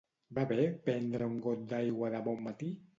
Va 0.37 0.45
bé 0.51 0.65
prendre 0.89 1.29
un 1.35 1.37
got 1.47 1.71
d'aigua 1.75 2.13
de 2.19 2.27
bon 2.31 2.47
matí? 2.51 2.77